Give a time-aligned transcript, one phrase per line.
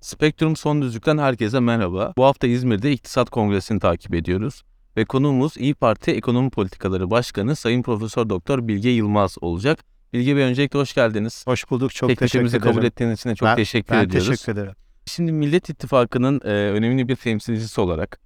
[0.00, 2.12] Spektrum Son Düzlük'ten herkese merhaba.
[2.16, 4.62] Bu hafta İzmir'de İktisat Kongresi'ni takip ediyoruz.
[4.96, 9.84] Ve konuğumuz İyi Parti Ekonomi Politikaları Başkanı Sayın Profesör Doktor Bilge Yılmaz olacak.
[10.12, 11.44] Bilge Bey öncelikle hoş geldiniz.
[11.46, 11.94] Hoş bulduk.
[11.94, 12.74] Çok Teklifimizi teşekkür ederim.
[12.76, 14.28] kabul ettiğiniz için de çok Ben- teşekkür ben ediyoruz.
[14.28, 14.72] teşekkür ederim.
[15.06, 18.20] Şimdi Millet İttifakı'nın e, önemli bir temsilcisi olarak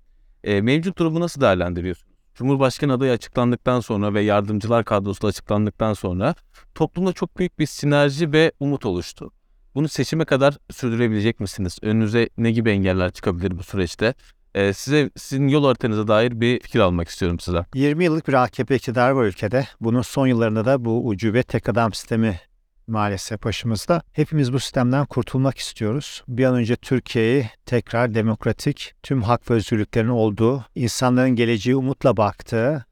[0.44, 2.10] e, mevcut durumu nasıl değerlendiriyorsunuz?
[2.34, 6.34] Cumhurbaşkanı adayı açıklandıktan sonra ve yardımcılar kadrosu açıklandıktan sonra
[6.74, 9.30] toplumda çok büyük bir sinerji ve umut oluştu.
[9.74, 11.78] Bunu seçime kadar sürdürebilecek misiniz?
[11.82, 14.14] Önünüze ne gibi engeller çıkabilir bu süreçte?
[14.54, 17.66] E, size sizin yol haritanıza dair bir fikir almak istiyorum sizden.
[17.74, 19.66] 20 yıllık bir AKP iktidarı var ülkede.
[19.80, 22.40] Bunun son yıllarında da bu ucube tek adam sistemi
[22.86, 24.02] maalesef başımızda.
[24.12, 26.24] Hepimiz bu sistemden kurtulmak istiyoruz.
[26.28, 32.84] Bir an önce Türkiye'yi tekrar demokratik, tüm hak ve özgürlüklerin olduğu, insanların geleceği umutla baktığı,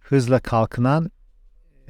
[0.00, 1.10] hızla kalkınan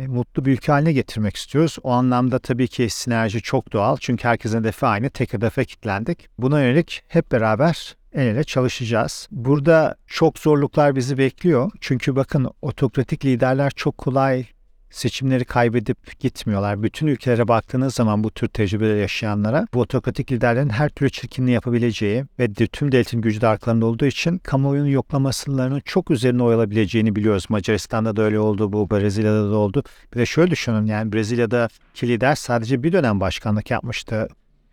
[0.06, 1.78] mutlu bir ülke haline getirmek istiyoruz.
[1.82, 3.96] O anlamda tabii ki sinerji çok doğal.
[4.00, 5.10] Çünkü herkesin hedefi aynı.
[5.10, 6.28] Tek hedefe kilitlendik.
[6.38, 9.28] Buna yönelik hep beraber el ele çalışacağız.
[9.30, 11.70] Burada çok zorluklar bizi bekliyor.
[11.80, 14.46] Çünkü bakın otokratik liderler çok kolay
[14.90, 16.82] seçimleri kaybedip gitmiyorlar.
[16.82, 22.24] Bütün ülkelere baktığınız zaman bu tür tecrübeleri yaşayanlara bu otokratik liderlerin her türlü çirkinliği yapabileceği
[22.38, 27.46] ve de- tüm devletin gücü de arkalarında olduğu için kamuoyunun yoklamasılarının çok üzerine oyalabileceğini biliyoruz.
[27.48, 29.82] Macaristan'da da öyle oldu, bu Brezilya'da da oldu.
[30.14, 34.28] Bir de şöyle düşünün yani Brezilya'daki lider sadece bir dönem başkanlık yapmıştı.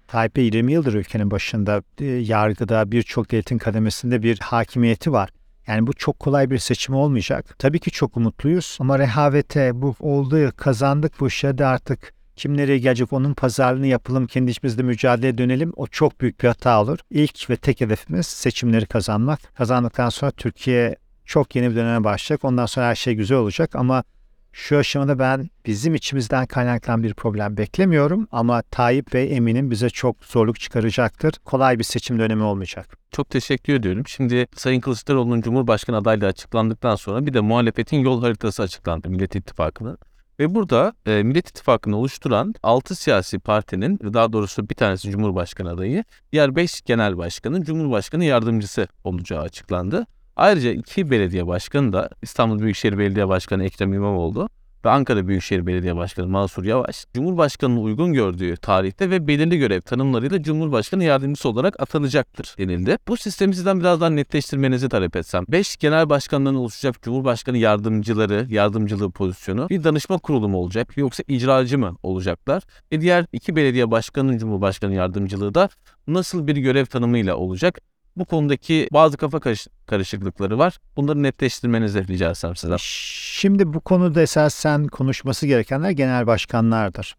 [0.07, 5.29] Tayyip Bey 20 yıldır ülkenin başında, e, yargıda birçok devletin kademesinde bir hakimiyeti var.
[5.67, 7.55] Yani bu çok kolay bir seçim olmayacak.
[7.59, 12.78] Tabii ki çok umutluyuz ama rehavete bu oldu, kazandık bu işe hadi artık kim nereye
[12.78, 15.73] gelecek onun pazarlığını yapalım, kendi içimizde mücadeleye dönelim.
[15.75, 17.00] O çok büyük bir hata olur.
[17.11, 19.56] İlk ve tek hedefimiz seçimleri kazanmak.
[19.56, 20.95] Kazandıktan sonra Türkiye
[21.25, 22.45] çok yeni bir döneme başlayacak.
[22.45, 24.03] Ondan sonra her şey güzel olacak ama
[24.52, 30.25] şu aşamada ben bizim içimizden kaynaklanan bir problem beklemiyorum ama Tayyip Bey eminim bize çok
[30.25, 31.34] zorluk çıkaracaktır.
[31.46, 32.97] Kolay bir seçim dönemi olmayacak.
[33.12, 34.07] Çok teşekkür ediyorum.
[34.07, 39.97] Şimdi Sayın Kılıçdaroğlu'nun Cumhurbaşkanı adaylığı açıklandıktan sonra bir de muhalefetin yol haritası açıklandı Millet İttifakı'nın.
[40.40, 46.03] Ve burada e, Millet İttifakı'nı oluşturan 6 siyasi partinin daha doğrusu bir tanesi Cumhurbaşkanı adayı,
[46.31, 50.06] diğer 5 genel başkanın Cumhurbaşkanı yardımcısı olacağı açıklandı.
[50.38, 54.50] Ayrıca iki belediye başkanı da İstanbul Büyükşehir Belediye Başkanı Ekrem İmamoğlu
[54.86, 60.44] ve Ankara Büyükşehir Belediye Başkanı Mansur Yavaş, Cumhurbaşkanı'nın uygun gördüğü tarihte ve belirli görev tanımlarıyla
[60.44, 62.98] Cumhurbaşkanı yardımcısı olarak atanacaktır denildi.
[63.08, 65.46] Bu sistemi sizden biraz daha netleştirmenizi talep etsem.
[65.50, 71.78] 5 genel başkandan oluşacak Cumhurbaşkanı yardımcıları, yardımcılığı pozisyonu bir danışma kurulu mu olacak yoksa icracı
[71.78, 72.64] mı olacaklar?
[72.92, 75.69] Ve diğer iki belediye başkanının Cumhurbaşkanı yardımcılığı da
[76.08, 77.80] nasıl bir görev tanımıyla olacak?
[78.17, 80.78] Bu konudaki bazı kafa karış- karışıklıkları var.
[80.95, 82.78] Bunları netleştirmenizi rica etsem sizden.
[82.79, 87.16] Şimdi bu konuda esasen konuşması gerekenler genel başkanlardır.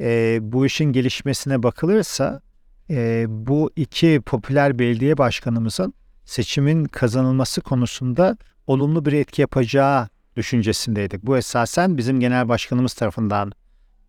[0.00, 2.40] Ee, bu işin gelişmesine bakılırsa
[2.90, 5.94] e, bu iki popüler belediye başkanımızın
[6.24, 8.36] seçimin kazanılması konusunda
[8.66, 11.22] olumlu bir etki yapacağı düşüncesindeydik.
[11.22, 13.52] Bu esasen bizim genel başkanımız tarafından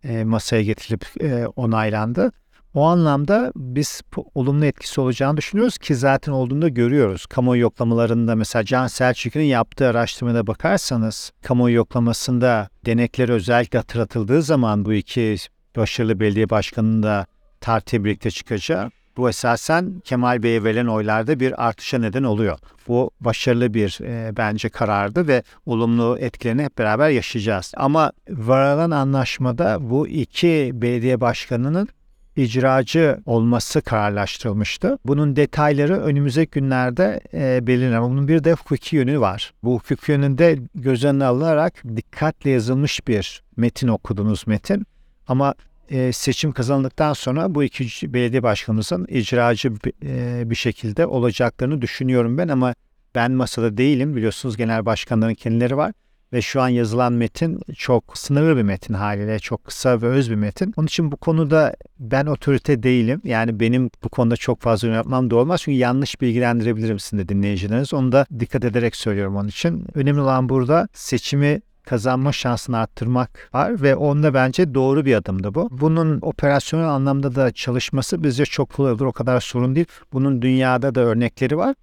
[0.04, 2.32] e, masaya getirilip e, onaylandı.
[2.74, 4.02] O anlamda biz
[4.34, 7.26] olumlu etkisi olacağını düşünüyoruz ki zaten olduğunu da görüyoruz.
[7.26, 14.92] Kamuoyu yoklamalarında mesela Can Selçuk'un yaptığı araştırmada bakarsanız kamuoyu yoklamasında denekleri özellikle hatırlatıldığı zaman bu
[14.92, 15.36] iki
[15.76, 17.26] başarılı belediye başkanının da
[17.60, 22.58] tartıya birlikte çıkacağı bu esasen Kemal Bey'e verilen oylarda bir artışa neden oluyor.
[22.88, 27.72] Bu başarılı bir e, bence karardı ve olumlu etkilerini hep beraber yaşayacağız.
[27.76, 31.88] Ama varılan anlaşmada bu iki belediye başkanının
[32.36, 34.98] icracı olması kararlaştırılmıştı.
[35.04, 38.00] Bunun detayları önümüzdeki günlerde e, belirlenir.
[38.00, 39.54] Bunun bir de hukuki yönü var.
[39.62, 44.86] Bu hukuki yönünde göz önüne alınarak dikkatle yazılmış bir metin okudunuz metin.
[45.28, 45.54] Ama
[45.90, 49.72] e, seçim kazanıldıktan sonra bu iki belediye başkanımızın icracı
[50.04, 52.74] e, bir şekilde olacaklarını düşünüyorum ben ama
[53.14, 54.16] ben masada değilim.
[54.16, 55.92] Biliyorsunuz genel başkanların kendileri var.
[56.32, 59.38] Ve şu an yazılan metin çok sınırlı bir metin haliyle.
[59.38, 60.74] Çok kısa ve öz bir metin.
[60.76, 63.20] Onun için bu konuda ben otorite değilim.
[63.24, 65.60] Yani benim bu konuda çok fazla yorum yapmam doğru olmaz.
[65.62, 67.94] Çünkü yanlış bilgilendirebilirim sizin de dinleyicileriniz.
[67.94, 69.86] Onu da dikkat ederek söylüyorum onun için.
[69.94, 75.68] Önemli olan burada seçimi kazanma şansını arttırmak var ve onda bence doğru bir adımdı bu.
[75.70, 79.06] Bunun operasyonel anlamda da çalışması bizce çok kolay olur.
[79.06, 79.86] O kadar sorun değil.
[80.12, 81.74] Bunun dünyada da örnekleri var.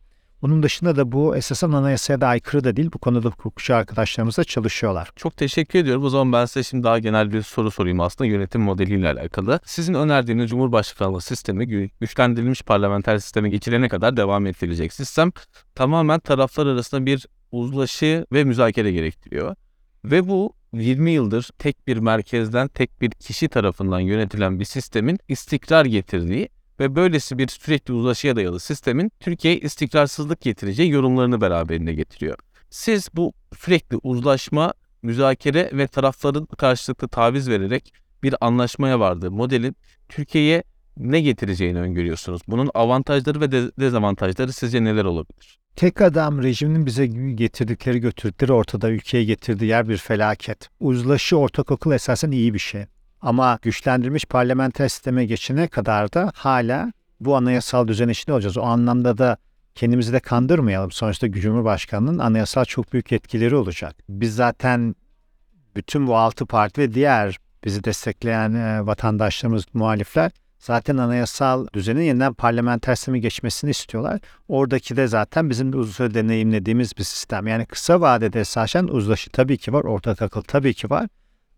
[0.41, 2.89] Bunun dışında da bu esasen anayasaya da aykırı da değil.
[2.93, 5.09] Bu konuda hukukçu arkadaşlarımız da çalışıyorlar.
[5.15, 6.03] Çok teşekkür ediyorum.
[6.03, 9.59] O zaman ben size şimdi daha genel bir soru sorayım aslında yönetim modeliyle alakalı.
[9.65, 15.31] Sizin önerdiğiniz Cumhurbaşkanlığı sistemi gü- güçlendirilmiş parlamenter sisteme geçilene kadar devam ettirilecek sistem
[15.75, 19.55] tamamen taraflar arasında bir uzlaşı ve müzakere gerektiriyor.
[20.05, 25.85] Ve bu 20 yıldır tek bir merkezden tek bir kişi tarafından yönetilen bir sistemin istikrar
[25.85, 26.49] getirdiği
[26.81, 32.37] ve böylesi bir sürekli uzlaşıya dayalı sistemin Türkiye'ye istikrarsızlık getireceği yorumlarını beraberinde getiriyor.
[32.69, 37.93] Siz bu sürekli uzlaşma, müzakere ve tarafların karşılıklı taviz vererek
[38.23, 39.75] bir anlaşmaya vardığı modelin
[40.09, 40.63] Türkiye'ye
[40.97, 42.41] ne getireceğini öngörüyorsunuz?
[42.47, 45.59] Bunun avantajları ve de- dezavantajları sizce neler olabilir?
[45.75, 47.05] Tek adam rejiminin bize
[47.35, 50.69] getirdikleri götürdükleri ortada ülkeye getirdiği yer bir felaket.
[50.79, 52.85] Uzlaşı ortak okul esasen iyi bir şey.
[53.21, 58.57] Ama güçlendirilmiş parlamenter sisteme geçene kadar da hala bu anayasal düzen içinde olacağız.
[58.57, 59.37] O anlamda da
[59.75, 60.91] kendimizi de kandırmayalım.
[60.91, 63.95] Sonuçta Cumhurbaşkanı'nın anayasal çok büyük etkileri olacak.
[64.09, 64.95] Biz zaten
[65.75, 72.33] bütün bu altı parti ve diğer bizi destekleyen e, vatandaşlarımız, muhalifler zaten anayasal düzenin yeniden
[72.33, 74.19] parlamenter sisteme geçmesini istiyorlar.
[74.47, 77.47] Oradaki de zaten bizim de uzun süre deneyimlediğimiz bir sistem.
[77.47, 81.07] Yani kısa vadede esasen uzlaşı tabii ki var, ortak akıl tabii ki var.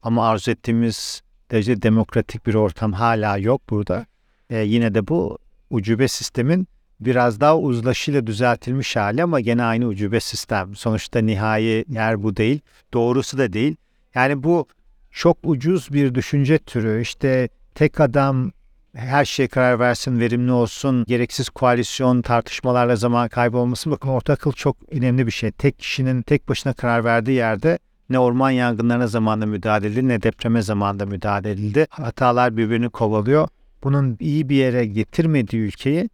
[0.02, 4.06] Ama arzu ettiğimiz derece demokratik bir ortam hala yok burada.
[4.50, 5.38] Ee, yine de bu
[5.70, 6.68] ucube sistemin
[7.00, 10.76] biraz daha uzlaşıyla düzeltilmiş hali ama gene aynı ucube sistem.
[10.76, 12.60] Sonuçta nihai yer bu değil.
[12.94, 13.76] Doğrusu da değil.
[14.16, 14.68] Yani bu
[15.12, 17.02] çok ucuz bir düşünce türü.
[17.02, 18.52] İşte tek adam
[18.96, 23.92] her şeye karar versin, verimli olsun, gereksiz koalisyon tartışmalarla zaman kaybolmasın.
[23.92, 25.52] Bakın orta akıl çok önemli bir şey.
[25.52, 27.80] Tek kişinin tek başına karar verdiği yerde
[28.10, 31.88] ne orman yangınlarına zamanında müdahale edildi ne depreme zamanında müdahale edildi.
[31.90, 33.48] Hatalar birbirini kovalıyor.
[33.84, 36.10] Bunun iyi bir yere getirmediği ülkeyi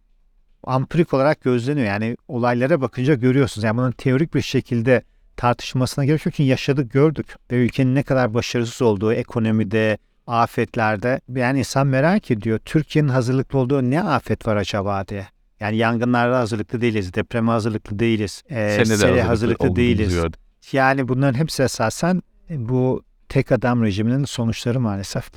[0.64, 1.86] ampirik olarak gözleniyor.
[1.86, 3.64] Yani olaylara bakınca görüyorsunuz.
[3.64, 5.02] Yani bunun teorik bir şekilde
[5.36, 6.34] tartışmasına gerek yok.
[6.36, 7.26] Çünkü yaşadık, gördük.
[7.50, 12.58] Ve ülkenin ne kadar başarısız olduğu ekonomide, afetlerde yani insan merak ediyor.
[12.64, 15.26] Türkiye'nin hazırlıklı olduğu ne afet var acaba diye.
[15.60, 20.14] Yani yangınlara hazırlıklı değiliz, depreme hazırlıklı değiliz, e, sele hazırlıklı olduğunuzu değiliz.
[20.14, 20.40] gördüm.
[20.72, 25.30] Yani bunların hepsi esasen bu tek adam rejiminin sonuçları maalesef.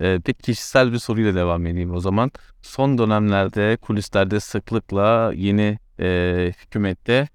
[0.00, 2.30] Ee, peki kişisel bir soruyla devam edeyim o zaman.
[2.62, 7.28] Son dönemlerde kulislerde sıklıkla yeni e, hükümette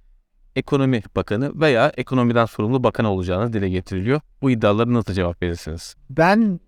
[0.56, 4.22] ekonomi bakanı veya ekonomiden sorumlu bakan olacağını dile getiriliyor.
[4.42, 5.96] Bu iddialara nasıl cevap verirsiniz?
[6.10, 6.60] Ben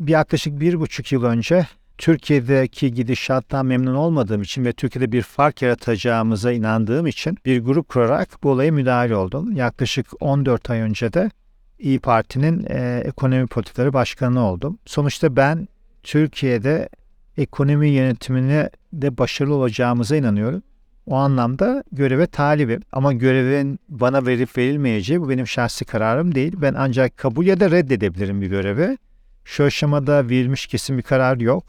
[0.00, 1.66] bir yaklaşık bir buçuk yıl önce
[1.98, 8.42] Türkiye'deki gidişattan memnun olmadığım için ve Türkiye'de bir fark yaratacağımıza inandığım için bir grup kurarak
[8.42, 9.56] bu olaya müdahale oldum.
[9.56, 11.30] Yaklaşık 14 ay önce de
[11.78, 14.78] İyi Parti'nin e, ekonomi politikaları başkanı oldum.
[14.86, 15.68] Sonuçta ben
[16.02, 16.88] Türkiye'de
[17.36, 20.62] ekonomi yönetimine de başarılı olacağımıza inanıyorum.
[21.06, 22.80] O anlamda göreve talibim.
[22.92, 26.52] Ama görevin bana verip verilmeyeceği bu benim şahsi kararım değil.
[26.56, 28.98] Ben ancak kabul ya da reddedebilirim bir görevi.
[29.44, 31.64] Şu aşamada verilmiş kesin bir karar yok.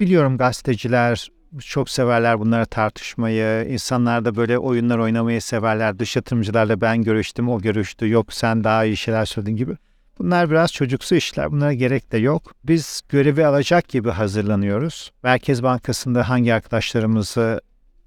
[0.00, 1.28] Biliyorum gazeteciler
[1.60, 3.68] çok severler bunları tartışmayı.
[3.68, 5.98] İnsanlar da böyle oyunlar oynamayı severler.
[5.98, 8.08] Dış yatırımcılarla ben görüştüm, o görüştü.
[8.08, 9.76] Yok sen daha iyi şeyler söyledin gibi.
[10.18, 11.52] Bunlar biraz çocuksu işler.
[11.52, 12.54] Bunlara gerek de yok.
[12.64, 15.12] Biz görevi alacak gibi hazırlanıyoruz.
[15.22, 17.60] Merkez Bankası'nda hangi arkadaşlarımızı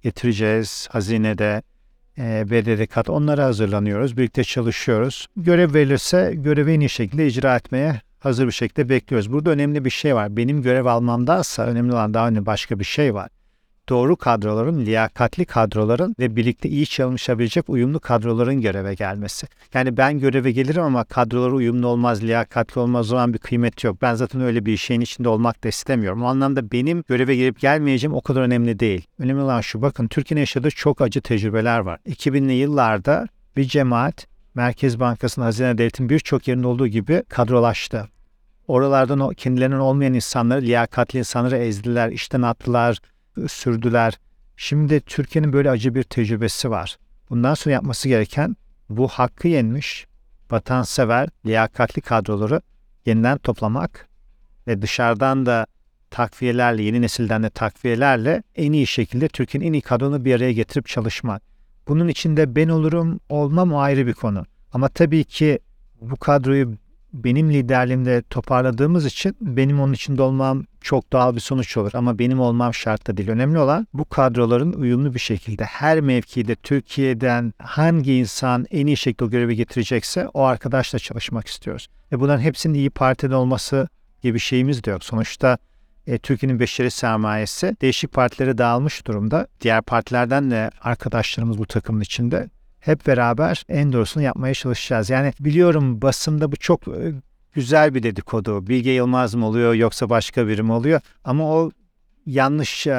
[0.03, 1.61] getireceğiz, hazinede,
[2.17, 4.17] e, BDDK'da onlara hazırlanıyoruz.
[4.17, 5.27] Birlikte çalışıyoruz.
[5.37, 9.31] Görev verilirse görevi en iyi şekilde icra etmeye hazır bir şekilde bekliyoruz.
[9.31, 10.37] Burada önemli bir şey var.
[10.37, 13.29] Benim görev almamdansa önemli olan daha önemli başka bir şey var.
[13.89, 19.47] Doğru kadroların, liyakatli kadroların ve birlikte iyi çalışabilecek uyumlu kadroların göreve gelmesi.
[19.73, 24.01] Yani ben göreve gelirim ama kadroları uyumlu olmaz, liyakatli olmaz o zaman bir kıymet yok.
[24.01, 26.23] Ben zaten öyle bir şeyin içinde olmak da istemiyorum.
[26.23, 29.07] O anlamda benim göreve gelip gelmeyeceğim o kadar önemli değil.
[29.19, 31.99] Önemli olan şu bakın Türkiye'nin yaşadığı çok acı tecrübeler var.
[32.07, 38.07] 2000'li yıllarda bir cemaat Merkez Bankası'nın hazine devletin birçok yerinde olduğu gibi kadrolaştı.
[38.67, 42.97] Oralardan o kendilerinin olmayan insanları, liyakatli insanları ezdiler, işten attılar,
[43.47, 44.19] sürdüler.
[44.57, 46.97] Şimdi Türkiye'nin böyle acı bir tecrübesi var.
[47.29, 48.55] Bundan sonra yapması gereken
[48.89, 50.07] bu hakkı yenmiş,
[50.51, 52.61] vatansever, liyakatli kadroları
[53.05, 54.07] yeniden toplamak
[54.67, 55.67] ve dışarıdan da
[56.09, 60.87] takviyelerle, yeni nesilden de takviyelerle en iyi şekilde Türkiye'nin en iyi kadronu bir araya getirip
[60.87, 61.41] çalışmak.
[61.87, 64.45] Bunun içinde ben olurum, olmam ayrı bir konu.
[64.73, 65.59] Ama tabii ki
[66.01, 66.73] bu kadroyu
[67.23, 71.91] benim liderliğimde toparladığımız için benim onun içinde olmam çok doğal bir sonuç olur.
[71.93, 73.29] Ama benim olmam şart da değil.
[73.29, 79.29] Önemli olan bu kadroların uyumlu bir şekilde her mevkide Türkiye'den hangi insan en iyi şekilde
[79.29, 81.87] görevi getirecekse o arkadaşla çalışmak istiyoruz.
[82.11, 83.87] Ve bunların hepsinin iyi partide olması
[84.21, 85.03] gibi şeyimiz de yok.
[85.03, 85.57] Sonuçta
[86.07, 89.47] e, Türkiye'nin beşeri sermayesi değişik partilere dağılmış durumda.
[89.61, 92.49] Diğer partilerden de arkadaşlarımız bu takımın içinde.
[92.87, 95.09] Hep beraber en doğrusunu yapmaya çalışacağız.
[95.09, 97.13] Yani biliyorum basında bu çok e,
[97.53, 98.67] güzel bir dedikodu.
[98.67, 101.01] Bilge Yılmaz mı oluyor yoksa başka biri mi oluyor?
[101.23, 101.71] Ama o
[102.25, 102.91] yanlış e,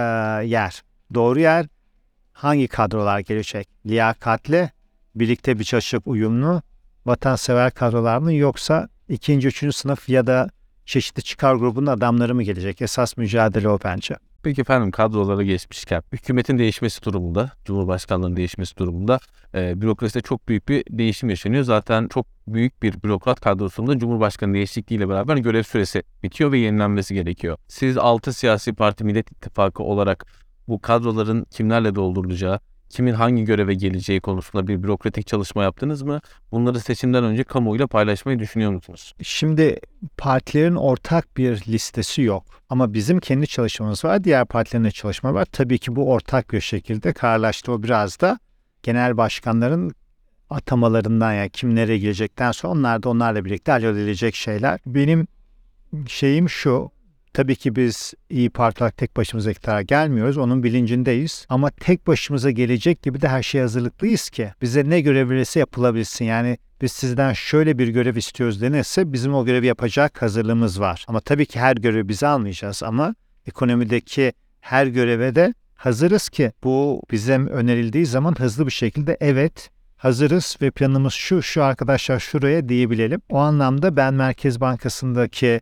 [0.45, 0.83] yer.
[1.15, 1.67] Doğru yer
[2.33, 3.69] hangi kadrolar gelecek?
[3.87, 4.71] Liyakatli,
[5.15, 6.63] birlikte bir çalışıp uyumlu,
[7.07, 10.51] vatansever kadrolar mı yoksa ikinci, üçüncü sınıf ya da
[10.87, 12.83] çeşitli çıkar grubunun adamları mı gelecek?
[12.83, 14.15] Esas mücadele o bence.
[14.43, 19.19] Peki efendim kadrolara geçmişken hükümetin değişmesi durumunda, Cumhurbaşkanlığının değişmesi durumunda
[19.55, 21.65] e, bürokraside çok büyük bir değişim yaşanıyor.
[21.65, 27.59] Zaten çok büyük bir bürokrat kadrosunda Cumhurbaşkanı değişikliğiyle beraber görev süresi bitiyor ve yenilenmesi gerekiyor.
[27.69, 30.27] Siz 6 siyasi parti Millet İttifakı olarak
[30.69, 36.21] bu kadroların kimlerle doldurulacağı, kimin hangi göreve geleceği konusunda bir bürokratik çalışma yaptınız mı?
[36.53, 39.15] Bunları seçimden önce kamuoyuyla paylaşmayı düşünüyor musunuz?
[39.23, 39.81] Şimdi
[40.17, 42.45] partilerin ortak bir listesi yok.
[42.69, 45.45] Ama bizim kendi çalışmamız var, diğer partilerin de çalışma var.
[45.45, 47.73] Tabii ki bu ortak bir şekilde kararlaştı.
[47.73, 48.39] O biraz da
[48.83, 49.93] genel başkanların
[50.51, 54.81] atamalarından yani kimlere gelecekten sonra onlar da onlarla birlikte halledilecek şeyler.
[54.87, 55.27] Benim
[56.07, 56.91] şeyim şu,
[57.33, 60.39] Tabii ki biz iyi Parti tek başımıza iktidara gelmiyoruz.
[60.39, 61.47] Onun bilincindeyiz.
[61.49, 66.25] Ama tek başımıza gelecek gibi de her şeye hazırlıklıyız ki bize ne görev verirse yapılabilsin.
[66.25, 71.05] Yani biz sizden şöyle bir görev istiyoruz denirse bizim o görevi yapacak hazırlığımız var.
[71.09, 73.15] Ama tabii ki her görevi biz almayacağız ama
[73.47, 80.57] ekonomideki her göreve de hazırız ki bu bize önerildiği zaman hızlı bir şekilde evet hazırız
[80.63, 83.21] ve planımız şu şu arkadaşlar şuraya diyebilelim.
[83.29, 85.61] O anlamda ben Merkez Bankası'ndaki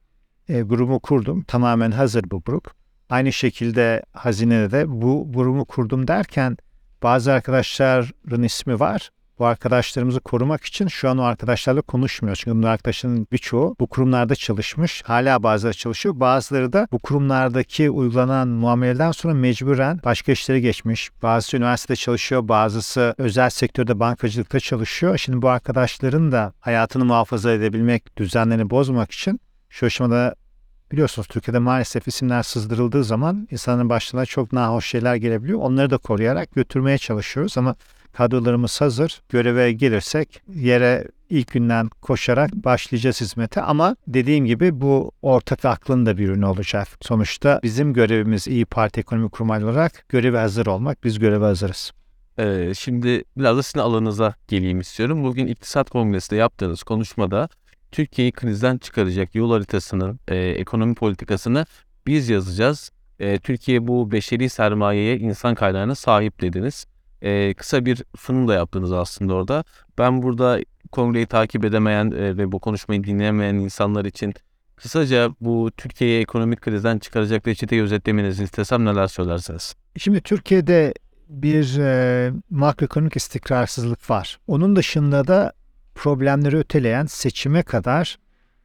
[0.48, 1.42] e, grubu kurdum.
[1.42, 2.70] Tamamen hazır bu grup.
[3.10, 6.56] Aynı şekilde hazinede de bu grubu kurdum derken
[7.02, 9.10] bazı arkadaşların ismi var.
[9.38, 12.40] Bu arkadaşlarımızı korumak için şu an o arkadaşlarla konuşmuyoruz.
[12.44, 15.02] Çünkü bu arkadaşların birçoğu bu kurumlarda çalışmış.
[15.06, 16.20] Hala bazıları çalışıyor.
[16.20, 21.10] Bazıları da bu kurumlardaki uygulanan muameleden sonra mecburen başka işlere geçmiş.
[21.22, 25.18] Bazısı üniversitede çalışıyor, bazısı özel sektörde bankacılıkta çalışıyor.
[25.18, 29.40] Şimdi bu arkadaşların da hayatını muhafaza edebilmek, düzenlerini bozmak için
[29.76, 30.34] şu aşamada
[30.92, 35.58] biliyorsunuz Türkiye'de maalesef isimler sızdırıldığı zaman insanın başına çok nahoş şeyler gelebiliyor.
[35.58, 37.74] Onları da koruyarak götürmeye çalışıyoruz ama
[38.12, 39.22] kadrolarımız hazır.
[39.28, 46.18] Göreve gelirsek yere ilk günden koşarak başlayacağız hizmete ama dediğim gibi bu ortak aklın da
[46.18, 46.88] bir ürünü olacak.
[47.00, 51.04] Sonuçta bizim görevimiz İyi Parti Ekonomi Kurmaylı olarak göreve hazır olmak.
[51.04, 51.92] Biz göreve hazırız.
[52.38, 55.24] Ee, şimdi biraz da sizin alanınıza geleyim istiyorum.
[55.24, 57.48] Bugün İktisat Kongresi'nde yaptığınız konuşmada
[57.96, 61.66] Türkiye'yi krizden çıkaracak yol haritasını, e, ekonomi politikasını
[62.06, 62.90] biz yazacağız.
[63.20, 66.86] E, Türkiye bu beşeri sermayeye, insan kaynağına sahip dediniz.
[67.22, 69.64] E, kısa bir sunum da yaptınız aslında orada.
[69.98, 70.60] Ben burada
[70.92, 74.34] kongreyi takip edemeyen e, ve bu konuşmayı dinleyemeyen insanlar için
[74.76, 79.74] kısaca bu Türkiye'yi ekonomik krizden çıkaracak reçeteyi özetlemenizi istesem neler söylersiniz?
[79.98, 80.94] Şimdi Türkiye'de
[81.28, 84.38] bir e, makroekonomik istikrarsızlık var.
[84.46, 85.52] Onun dışında da
[85.96, 88.18] problemleri öteleyen seçime kadar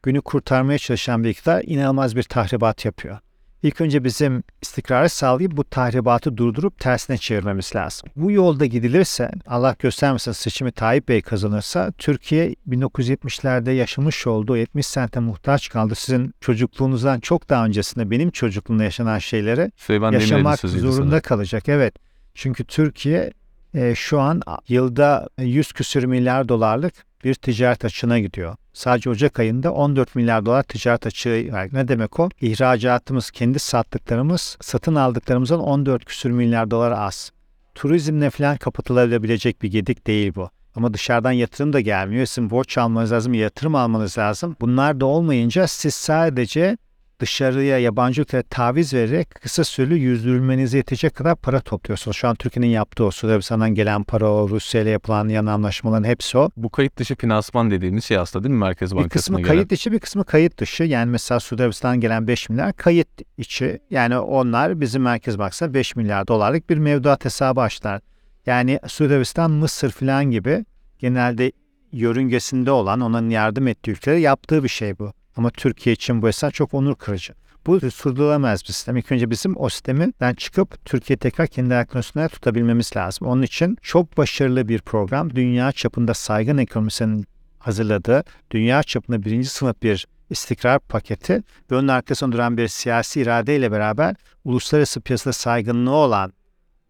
[0.04, 3.18] günü kurtarmaya çalışan bir iktidar inanılmaz bir tahribat yapıyor.
[3.64, 8.10] İlk önce bizim istikrarı sağlayıp bu tahribatı durdurup tersine çevirmemiz lazım.
[8.16, 15.20] Bu yolda gidilirse, Allah göstermesin seçimi Tayyip Bey kazanırsa, Türkiye 1970'lerde yaşamış olduğu 70 sente
[15.20, 15.96] muhtaç kaldı.
[15.96, 21.22] Sizin çocukluğunuzdan çok daha öncesinde benim çocukluğumda yaşanan şeyleri Süleyman yaşamak zorunda sanırım.
[21.22, 21.70] kalacak.
[21.70, 21.96] Evet.
[22.36, 23.32] Çünkü Türkiye
[23.74, 28.56] e, şu an yılda 100 küsür milyar dolarlık bir ticaret açığına gidiyor.
[28.74, 31.70] Sadece Ocak ayında 14 milyar dolar ticaret açığı var.
[31.72, 32.30] Ne demek o?
[32.42, 37.32] İhracatımız, kendi sattıklarımız, satın aldıklarımızdan 14 küsür milyar dolar az.
[37.75, 40.50] Turizmle falan kapatılabilecek bir gedik değil bu.
[40.75, 42.25] Ama dışarıdan yatırım da gelmiyor.
[42.25, 44.56] Sizin borç almanız lazım, yatırım almanız lazım.
[44.62, 46.78] Bunlar da olmayınca siz sadece
[47.22, 52.18] dışarıya yabancı ülkelere taviz vererek kısa süreli yüzdürülmenize yetecek kadar para topluyorsunuz.
[52.18, 56.04] Şu an Türkiye'nin yaptığı o Suudi Arabistan'dan gelen para o, Rusya ile yapılan yan anlaşmaların
[56.04, 56.50] hepsi o.
[56.58, 59.48] Bu kayıt dışı finansman dediğimiz şey aslında değil mi Merkez Bir Bankası'na kısmı gelen?
[59.48, 60.84] kayıt içi bir kısmı kayıt dışı.
[60.84, 63.80] Yani mesela Suudi Arabistan'dan gelen 5 milyar kayıt içi.
[63.90, 68.01] Yani onlar bizim Merkez Bankası'na 5 milyar dolarlık bir mevduat hesabı açtılar.
[68.46, 70.66] Yani Suudi Arabistan, Mısır falan gibi
[71.00, 71.51] genelde
[71.92, 75.13] yörüngesinde olan onların yardım ettiği ülkelere yaptığı bir şey bu.
[75.38, 77.34] Ama Türkiye için bu hesap çok onur kırıcı.
[77.66, 78.98] Bu sürdürülemez bir sistem.
[78.98, 83.28] İlk önce bizim o sisteminden çıkıp Türkiye tekrar kendi ayaklarının tutabilmemiz lazım.
[83.28, 85.36] Onun için çok başarılı bir program.
[85.36, 87.26] Dünya çapında saygın ekonomisinin
[87.60, 93.72] hazırladığı, dünya çapında birinci sınıf bir istikrar paketi ve onun arkasında duran bir siyasi iradeyle
[93.72, 96.34] beraber uluslararası piyasada saygınlığı olan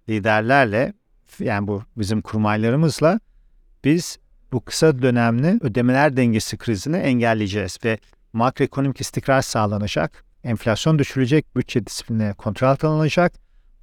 [0.09, 0.93] liderlerle
[1.39, 3.19] yani bu bizim kurmaylarımızla
[3.83, 4.17] biz
[4.51, 7.97] bu kısa dönemli ödemeler dengesi krizini engelleyeceğiz ve
[8.33, 10.23] makroekonomik istikrar sağlanacak.
[10.43, 13.33] enflasyon düşürülecek, bütçe disiplini kontrol altına alınacak.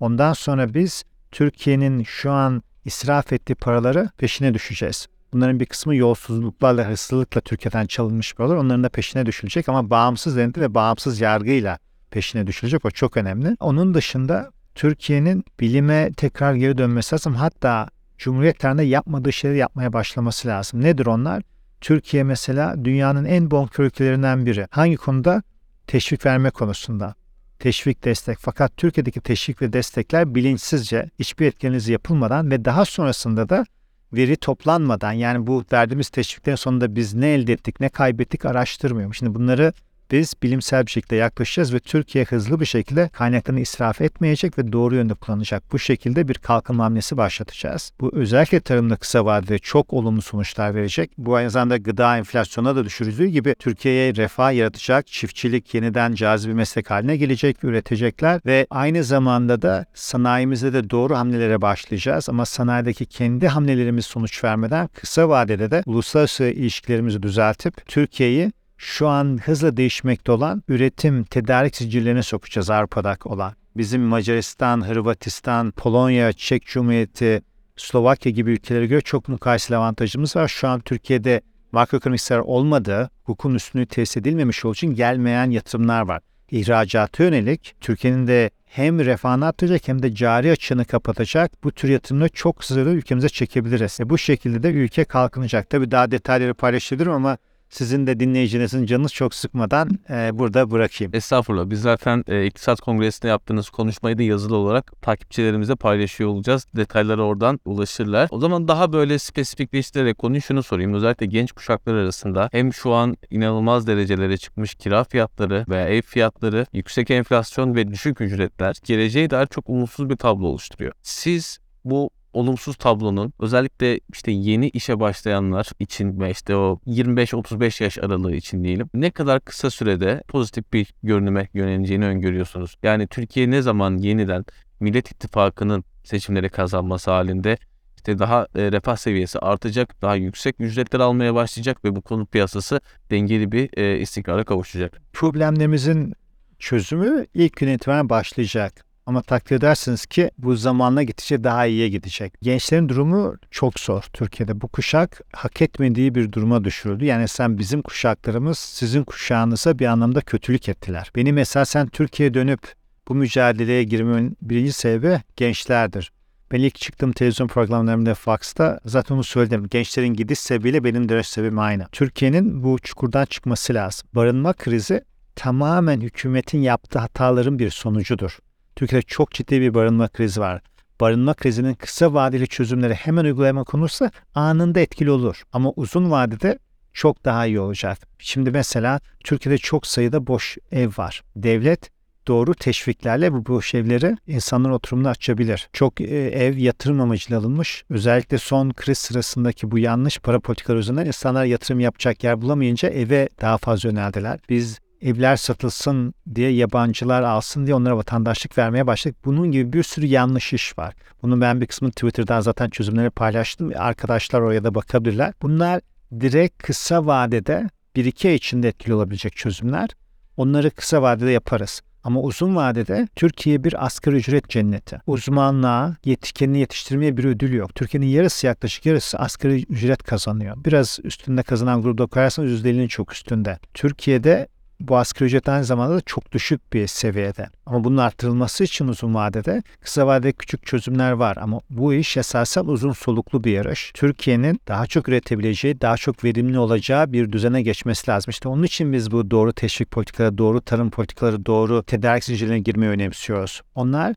[0.01, 5.07] Ondan sonra biz Türkiye'nin şu an israf ettiği paraları peşine düşeceğiz.
[5.33, 8.57] Bunların bir kısmı yolsuzluklarla, hırsızlıkla Türkiye'den çalınmış paralar.
[8.57, 11.79] Onların da peşine düşülecek ama bağımsız denetim ve bağımsız yargıyla
[12.11, 12.85] peşine düşülecek.
[12.85, 13.57] O çok önemli.
[13.61, 17.35] Onun dışında Türkiye'nin bilime tekrar geri dönmesi lazım.
[17.35, 17.89] Hatta
[18.19, 20.83] Cumhuriyet tarihinde yapmadığı şeyleri yapmaya başlaması lazım.
[20.83, 21.43] Nedir onlar?
[21.81, 24.67] Türkiye mesela dünyanın en bonkör ülkelerinden biri.
[24.71, 25.43] Hangi konuda?
[25.87, 27.15] Teşvik verme konusunda.
[27.59, 28.39] Teşvik destek.
[28.41, 33.65] Fakat Türkiye'deki teşvik ve destekler bilinçsizce hiçbir etkinliğiniz yapılmadan ve daha sonrasında da
[34.13, 39.15] veri toplanmadan yani bu verdiğimiz teşviklerin sonunda biz ne elde ettik ne kaybettik araştırmıyor.
[39.15, 39.73] Şimdi bunları
[40.11, 44.95] biz bilimsel bir şekilde yaklaşacağız ve Türkiye hızlı bir şekilde kaynaklarını israf etmeyecek ve doğru
[44.95, 45.73] yönde kullanacak.
[45.73, 47.93] Bu şekilde bir kalkınma hamlesi başlatacağız.
[48.01, 51.11] Bu özellikle tarımda kısa vadede çok olumlu sonuçlar verecek.
[51.19, 56.91] Bu aynı zamanda gıda enflasyona da düşürüldüğü gibi Türkiye'ye refah yaratacak, çiftçilik yeniden cazip meslek
[56.91, 62.29] haline gelecek, üretecekler ve aynı zamanda da sanayimizde de doğru hamlelere başlayacağız.
[62.29, 69.39] Ama sanayideki kendi hamlelerimiz sonuç vermeden kısa vadede de uluslararası ilişkilerimizi düzeltip Türkiye'yi şu an
[69.45, 73.53] hızla değişmekte olan üretim tedarik zincirlerine sokacağız Avrupa'da olan.
[73.77, 77.43] Bizim Macaristan, Hırvatistan, Polonya, Çek Cumhuriyeti,
[77.77, 80.49] Slovakya gibi ülkelere göre çok mukayeseli avantajımız var.
[80.49, 81.41] Şu an Türkiye'de
[81.73, 86.21] makroekonomik zarar olmadığı, hukukun üstünlüğü tesis edilmemiş olduğu için gelmeyen yatırımlar var.
[86.51, 92.29] İhracata yönelik Türkiye'nin de hem refahını arttıracak hem de cari açığını kapatacak bu tür yatırımları
[92.29, 94.01] çok hızlı ülkemize çekebiliriz.
[94.01, 95.71] E bu şekilde de ülke kalkınacak.
[95.71, 97.39] Tabii daha detayları paylaşabilirim ama
[97.71, 101.15] sizin de dinleyicinizin canınız çok sıkmadan e, burada bırakayım.
[101.15, 101.71] Estağfurullah.
[101.71, 106.67] Biz zaten e, İktisat Kongresi'nde yaptığınız konuşmayı da yazılı olarak takipçilerimize paylaşıyor olacağız.
[106.77, 108.29] Detaylara oradan ulaşırlar.
[108.31, 110.95] O zaman daha böyle spesifikleştirerek konuyu şunu sorayım.
[110.95, 116.67] Özellikle genç kuşaklar arasında hem şu an inanılmaz derecelere çıkmış kira fiyatları veya ev fiyatları,
[116.73, 120.93] yüksek enflasyon ve düşük ücretler geleceğe dair çok umutsuz bir tablo oluşturuyor.
[121.03, 127.99] Siz bu olumsuz tablonun özellikle işte yeni işe başlayanlar için ve işte o 25-35 yaş
[127.99, 132.77] aralığı için diyelim ne kadar kısa sürede pozitif bir görünüme yöneleceğini öngörüyorsunuz.
[132.83, 134.45] Yani Türkiye ne zaman yeniden
[134.81, 137.59] Millet İttifakı'nın seçimleri kazanması halinde
[137.97, 142.81] işte daha e, refah seviyesi artacak, daha yüksek ücretler almaya başlayacak ve bu konut piyasası
[143.11, 145.03] dengeli bir e, istikrara kavuşacak.
[145.13, 146.15] Problemlerimizin
[146.59, 148.88] çözümü ilk itibaren başlayacak.
[149.09, 152.35] Ama takdir edersiniz ki bu zamanla gidecek daha iyiye gidecek.
[152.43, 154.61] Gençlerin durumu çok zor Türkiye'de.
[154.61, 157.05] Bu kuşak hak etmediği bir duruma düşürüldü.
[157.05, 161.11] Yani sen bizim kuşaklarımız sizin kuşağınıza bir anlamda kötülük ettiler.
[161.17, 162.73] Benim esasen Türkiye'ye dönüp
[163.09, 166.13] bu mücadeleye girmemin birinci sebebi gençlerdir.
[166.53, 169.69] Ben ilk çıktığım televizyon programlarımda Fox'ta zaten onu söyledim.
[169.71, 171.87] Gençlerin gidiş sebebiyle benim dönüş sebebim aynı.
[171.93, 174.09] Türkiye'nin bu çukurdan çıkması lazım.
[174.15, 175.05] Barınma krizi
[175.37, 178.39] tamamen hükümetin yaptığı hataların bir sonucudur.
[178.79, 180.63] Türkiye'de çok ciddi bir barınma krizi var.
[181.01, 185.43] Barınma krizinin kısa vadeli çözümleri hemen uygulama konursa anında etkili olur.
[185.53, 186.59] Ama uzun vadede
[186.93, 187.99] çok daha iyi olacak.
[188.19, 191.23] Şimdi mesela Türkiye'de çok sayıda boş ev var.
[191.37, 191.91] Devlet
[192.27, 195.69] doğru teşviklerle bu boş evleri insanların oturumunu açabilir.
[195.73, 197.85] Çok e, ev yatırım amacıyla alınmış.
[197.91, 203.29] Özellikle son kriz sırasındaki bu yanlış para politikaları yüzünden insanlar yatırım yapacak yer bulamayınca eve
[203.41, 204.41] daha fazla yöneldiler.
[204.49, 209.17] Biz evler satılsın diye yabancılar alsın diye onlara vatandaşlık vermeye başladık.
[209.25, 210.95] Bunun gibi bir sürü yanlış iş var.
[211.23, 213.73] Bunu ben bir kısmını Twitter'dan zaten çözümleri paylaştım.
[213.77, 215.33] Arkadaşlar oraya da bakabilirler.
[215.43, 215.81] Bunlar
[216.21, 219.91] direkt kısa vadede bir iki ay içinde etkili olabilecek çözümler.
[220.37, 221.83] Onları kısa vadede yaparız.
[222.05, 225.01] Ama uzun vadede Türkiye bir asgari ücret cenneti.
[225.07, 227.75] Uzmanlığa, yetişkenini yetiştirmeye bir ödül yok.
[227.75, 230.57] Türkiye'nin yarısı yaklaşık yarısı asgari ücret kazanıyor.
[230.65, 233.59] Biraz üstünde kazanan grupta koyarsanız %50'nin çok üstünde.
[233.75, 234.49] Türkiye'de
[234.81, 237.49] bu asgari ücret aynı zamanda da çok düşük bir seviyede.
[237.67, 241.37] Ama bunun arttırılması için uzun vadede kısa vadede küçük çözümler var.
[241.41, 243.91] Ama bu iş esasen uzun soluklu bir yarış.
[243.95, 248.31] Türkiye'nin daha çok üretebileceği, daha çok verimli olacağı bir düzene geçmesi lazım.
[248.31, 252.91] İşte onun için biz bu doğru teşvik politikaları, doğru tarım politikaları, doğru tedarik zincirlerine girmeyi
[252.91, 253.63] önemsiyoruz.
[253.75, 254.15] Onlar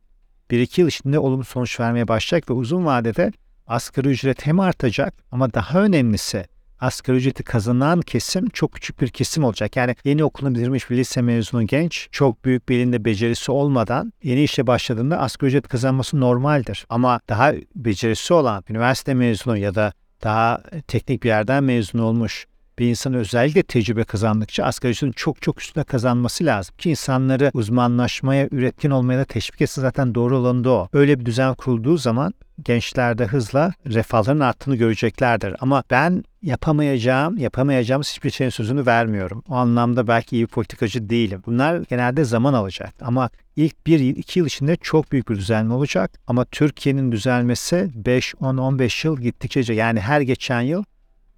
[0.51, 3.31] bir iki yıl içinde olumlu sonuç vermeye başlayacak ve uzun vadede
[3.67, 6.45] asgari ücret hem artacak ama daha önemlisi
[6.81, 9.75] asgari ücreti kazanan kesim çok küçük bir kesim olacak.
[9.75, 14.43] Yani yeni okulunu bitirmiş bir lise mezunu genç çok büyük bir elinde becerisi olmadan yeni
[14.43, 16.85] işe başladığında asgari ücret kazanması normaldir.
[16.89, 22.47] Ama daha becerisi olan üniversite mezunu ya da daha teknik bir yerden mezun olmuş
[22.81, 26.75] Bir insan özellikle tecrübe kazandıkça asgari ücretin çok çok üstüne kazanması lazım.
[26.77, 30.89] Ki insanları uzmanlaşmaya, üretken olmaya da teşvik etsin zaten doğru olan da o.
[30.93, 35.55] Öyle bir düzen kurulduğu zaman gençlerde hızla refahların arttığını göreceklerdir.
[35.59, 39.43] Ama ben yapamayacağım, yapamayacağımız hiçbir şeyin sözünü vermiyorum.
[39.49, 41.43] O anlamda belki iyi bir politikacı değilim.
[41.45, 42.93] Bunlar genelde zaman alacak.
[43.01, 46.11] Ama ilk bir yıl, iki yıl içinde çok büyük bir düzelme olacak.
[46.27, 50.83] Ama Türkiye'nin düzelmesi 5, 10, 15 yıl gittikçe yani her geçen yıl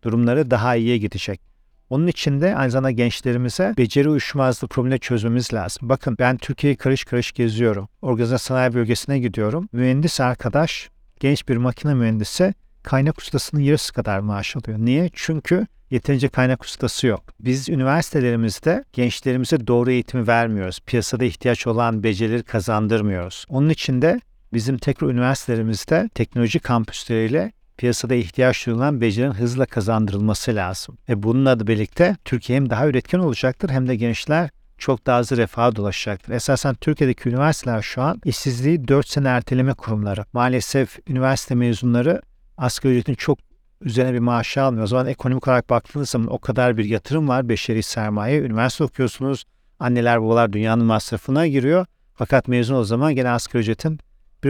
[0.04, 1.42] durumları daha iyiye gidecek.
[1.90, 5.90] Onun için de aynı zamanda gençlerimize beceri uyuşmazlığı problemini çözmemiz lazım.
[5.90, 7.90] Bakın ben Türkiye'yi karış karış geziyorum.
[8.02, 9.70] Organize sanayi bölgesine gidiyorum.
[9.72, 10.90] Mühendis arkadaş,
[11.20, 14.80] genç bir makine mühendisi kaynak ustasının yarısı kadar maaş alıyor.
[14.80, 15.10] Niye?
[15.14, 17.24] Çünkü yeterince kaynak ustası yok.
[17.40, 20.80] Biz üniversitelerimizde gençlerimize doğru eğitimi vermiyoruz.
[20.86, 23.46] Piyasada ihtiyaç olan becerileri kazandırmıyoruz.
[23.50, 24.22] Onun için de
[24.54, 30.98] bizim tekrar üniversitelerimizde teknoloji kampüsleriyle piyasada ihtiyaç duyulan becerinin hızla kazandırılması lazım.
[31.10, 35.38] Ve bununla da birlikte Türkiye hem daha üretken olacaktır hem de gençler çok daha hızlı
[35.38, 36.34] refaha dolaşacaktır.
[36.34, 40.26] Esasen Türkiye'deki üniversiteler şu an işsizliği 4 sene erteleme kurumları.
[40.34, 42.22] Maalesef üniversite mezunları
[42.58, 43.40] asgari ücretin çok
[43.82, 44.84] üzerine bir maaş almıyor.
[44.84, 48.40] O zaman ekonomik olarak baktığınız zaman o kadar bir yatırım var beşeri sermaye.
[48.40, 49.44] Üniversite okuyorsunuz.
[49.80, 51.86] Anneler babalar dünyanın masrafına giriyor.
[52.16, 54.00] Fakat mezun o zaman gene asgari ücretin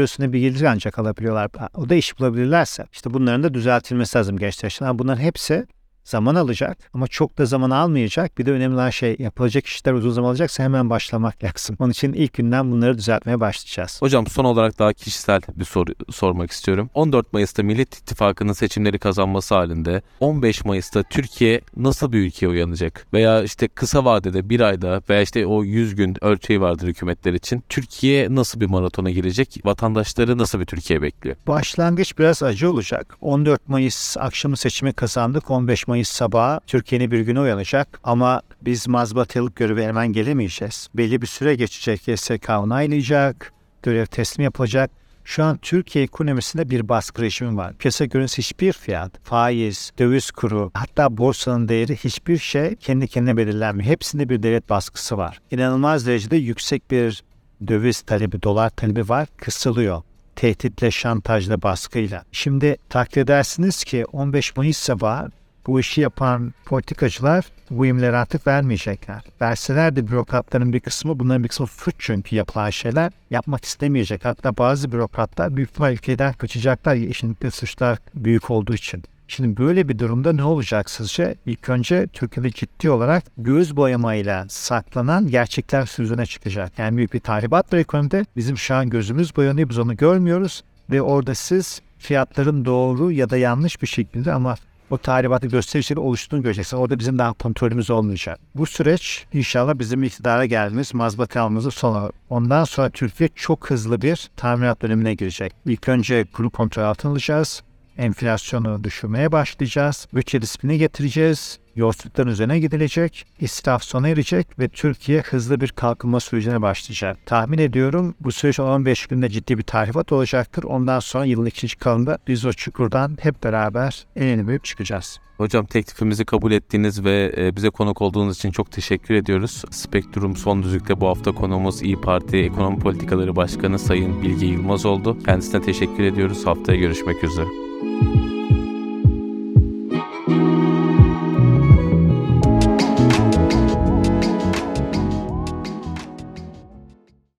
[0.01, 1.49] üstüne bir gelir ancak alabiliyorlar.
[1.75, 2.85] O da iş bulabilirlerse.
[2.91, 4.85] İşte bunların da düzeltilmesi lazım gençler için.
[4.85, 5.67] Ama bunların hepsi
[6.03, 8.37] zaman alacak ama çok da zaman almayacak.
[8.37, 11.75] Bir de önemli olan şey yapılacak işler uzun zaman alacaksa hemen başlamak lazım.
[11.79, 14.01] Onun için ilk günden bunları düzeltmeye başlayacağız.
[14.01, 16.89] Hocam son olarak daha kişisel bir soru sormak istiyorum.
[16.93, 23.07] 14 Mayıs'ta Millet İttifakı'nın seçimleri kazanması halinde 15 Mayıs'ta Türkiye nasıl bir ülkeye uyanacak?
[23.13, 27.63] Veya işte kısa vadede bir ayda veya işte o 100 gün ölçeği vardır hükümetler için.
[27.69, 29.59] Türkiye nasıl bir maratona girecek?
[29.65, 31.35] Vatandaşları nasıl bir Türkiye bekliyor?
[31.47, 33.17] Başlangıç biraz acı olacak.
[33.21, 35.51] 14 Mayıs akşamı seçimi kazandık.
[35.51, 37.99] 15 Mayıs sabahı Türkiye'nin bir güne uyanacak.
[38.03, 40.87] Ama biz mazbatılık görevi hemen gelemeyeceğiz.
[40.93, 42.07] Belli bir süre geçecek.
[42.07, 43.53] YSK onaylayacak.
[43.83, 44.91] Görev teslim yapılacak.
[45.25, 47.73] Şu an Türkiye ekonomisinde bir baskı rejimi var.
[47.73, 53.89] Piyasa görüntüsü hiçbir fiyat, faiz, döviz kuru, hatta borsanın değeri hiçbir şey kendi kendine belirlenmiyor.
[53.89, 55.39] Hepsinde bir devlet baskısı var.
[55.51, 57.23] İnanılmaz derecede yüksek bir
[57.67, 60.03] döviz talebi, dolar talebi var, kısılıyor
[60.35, 62.23] tehditle, şantajla, baskıyla.
[62.31, 65.29] Şimdi takdir edersiniz ki 15 Mayıs sabahı
[65.67, 69.21] bu işi yapan politikacılar bu imleri artık vermeyecekler.
[69.41, 74.25] Verseler de bürokratların bir kısmı, bunların bir kısmı suç çünkü yapılan şeyler yapmak istemeyecek.
[74.25, 79.03] Hatta bazı bürokratlar büyük ihtimal ülkeden kaçacaklar işin suçlar büyük olduğu için.
[79.27, 81.35] Şimdi böyle bir durumda ne olacak sizce?
[81.45, 86.79] İlk önce Türkiye'de ciddi olarak göz boyamayla saklanan gerçekler süzüne çıkacak.
[86.79, 88.25] Yani büyük bir tahribat var ekonomide.
[88.35, 90.63] Bizim şu an gözümüz boyanıyor, biz onu görmüyoruz.
[90.91, 94.55] Ve orada siz fiyatların doğru ya da yanlış bir şekilde ama
[94.93, 96.81] o tahribatı gösterişleri oluştuğunu göreceksiniz.
[96.81, 98.39] Orada bizim daha kontrolümüz olmayacak.
[98.55, 102.11] Bu süreç inşallah bizim iktidara geldiğimiz mazbata almamızın sonu.
[102.29, 105.53] Ondan sonra Türkiye çok hızlı bir tamirat dönemine girecek.
[105.65, 107.63] İlk önce kuru kontrol altına alacağız
[107.97, 110.07] enflasyonu düşürmeye başlayacağız.
[110.13, 111.59] Bütçe disiplini getireceğiz.
[111.75, 113.25] Yolsuzlukların üzerine gidilecek.
[113.39, 117.17] İsraf sona erecek ve Türkiye hızlı bir kalkınma sürecine başlayacak.
[117.25, 120.63] Tahmin ediyorum bu süreç 15 günde ciddi bir tahribat olacaktır.
[120.63, 125.19] Ondan sonra yılın ikinci kalanında biz o çukurdan hep beraber elini büyüp çıkacağız.
[125.37, 129.63] Hocam teklifimizi kabul ettiğiniz ve e, bize konuk olduğunuz için çok teşekkür ediyoruz.
[129.71, 135.17] Spektrum Son Düzlük'te bu hafta konuğumuz İyi Parti Ekonomi Politikaları Başkanı Sayın Bilge Yılmaz oldu.
[135.25, 136.45] Kendisine teşekkür ediyoruz.
[136.45, 137.72] Haftaya görüşmek üzere.
[137.93, 138.32] you